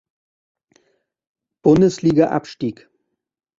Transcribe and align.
Bundesliga 1.61 2.31
abstieg. 2.31 2.89